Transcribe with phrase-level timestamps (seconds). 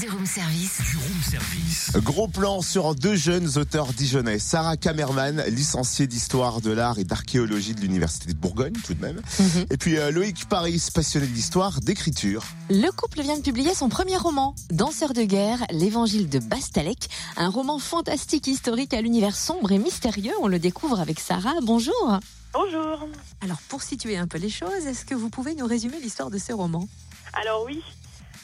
[0.00, 0.80] Du room service.
[0.90, 1.90] Du room service.
[2.04, 4.38] Gros plan sur deux jeunes auteurs dijonnais.
[4.38, 9.20] Sarah Kamerman, licenciée d'histoire de l'art et d'archéologie de l'université de Bourgogne, tout de même.
[9.40, 9.66] Mhm.
[9.70, 12.44] Et puis euh, Loïc Paris, passionné d'histoire, d'écriture.
[12.70, 17.48] Le couple vient de publier son premier roman, Danseur de guerre, l'évangile de Bastalec, un
[17.48, 20.34] roman fantastique historique à l'univers sombre et mystérieux.
[20.40, 21.54] On le découvre avec Sarah.
[21.62, 22.18] Bonjour.
[22.52, 23.08] Bonjour.
[23.40, 26.38] Alors pour situer un peu les choses, est-ce que vous pouvez nous résumer l'histoire de
[26.38, 26.86] ce roman?
[27.34, 27.82] Alors oui,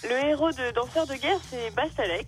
[0.09, 2.27] le héros de Danseur de guerre, c'est Bastalek.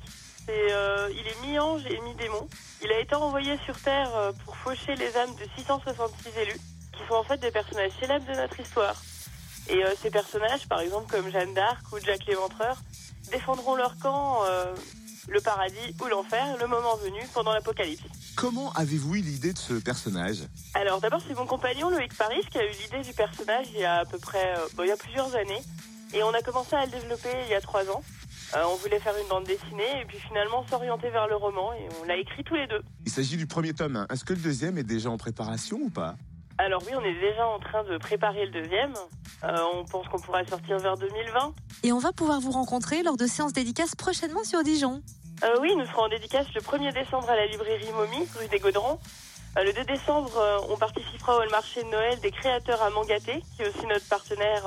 [0.48, 2.48] Euh, il est mi-ange et mi-démon.
[2.82, 6.60] Il a été envoyé sur Terre euh, pour faucher les âmes de 666 élus,
[6.92, 8.94] qui sont en fait des personnages célèbres de notre histoire.
[9.68, 12.76] Et euh, ces personnages, par exemple comme Jeanne d'Arc ou Jack l'Éventreur,
[13.30, 14.72] défendront leur camp, euh,
[15.28, 18.04] le paradis ou l'enfer, le moment venu, pendant l'apocalypse.
[18.36, 20.42] Comment avez-vous eu l'idée de ce personnage?
[20.74, 23.84] Alors d'abord c'est mon compagnon Loïc Paris qui a eu l'idée du personnage il y
[23.84, 25.62] a à peu près bon, il y a plusieurs années
[26.14, 28.02] et on a commencé à le développer il y a trois ans.
[28.54, 31.88] Euh, on voulait faire une bande dessinée et puis finalement s'orienter vers le roman et
[32.00, 32.82] on l'a écrit tous les deux.
[33.04, 34.06] Il s'agit du premier tome.
[34.10, 36.14] Est-ce que le deuxième est déjà en préparation ou pas?
[36.58, 38.94] Alors oui on est déjà en train de préparer le deuxième.
[39.44, 41.54] Euh, on pense qu'on pourra le sortir vers 2020.
[41.82, 45.02] Et on va pouvoir vous rencontrer lors de séances dédicaces prochainement sur Dijon.
[45.44, 48.58] Euh, oui, nous serons en dédicace le 1er décembre à la librairie Momi, rue des
[48.58, 48.98] Gaudrons.
[49.58, 53.42] Euh, le 2 décembre, euh, on participera au marché de Noël des créateurs à Mangaté,
[53.54, 54.64] qui est aussi notre partenaire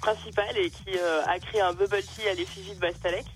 [0.00, 3.26] euh, principal et qui euh, a créé un bubble tea à l'effigie de Bastalec.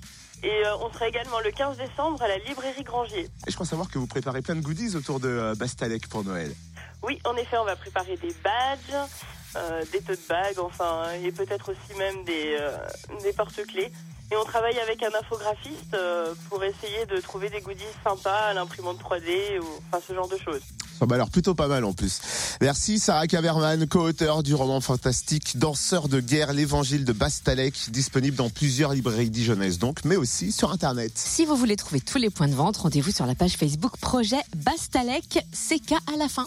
[0.42, 3.28] Et euh, on sera également le 15 décembre à la librairie Grangier.
[3.46, 6.24] Et je crois savoir que vous préparez plein de goodies autour de euh, Bastalec pour
[6.24, 6.54] Noël.
[7.02, 9.08] Oui, en effet, on va préparer des badges,
[9.56, 12.76] euh, des tote bags, enfin, et peut-être aussi même des, euh,
[13.22, 13.92] des porte-clés.
[14.32, 18.54] Et on travaille avec un infographiste euh, pour essayer de trouver des goodies sympas à
[18.54, 20.62] l'imprimante 3D ou enfin ce genre de choses.
[20.98, 22.20] Ça m'a l'air plutôt pas mal en plus.
[22.60, 28.50] Merci Sarah Kamerman, co-auteur du roman fantastique Danseur de guerre, l'évangile de Bastalec, disponible dans
[28.50, 31.12] plusieurs librairies dijonnaises donc, mais aussi sur Internet.
[31.16, 34.40] Si vous voulez trouver tous les points de vente, rendez-vous sur la page Facebook Projet
[34.56, 36.46] Bastalec, CK à la fin.